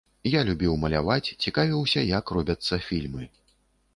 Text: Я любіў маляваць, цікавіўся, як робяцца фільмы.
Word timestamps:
Я 0.35 0.39
любіў 0.47 0.77
маляваць, 0.83 1.33
цікавіўся, 1.47 2.03
як 2.17 2.33
робяцца 2.37 2.79
фільмы. 2.87 3.23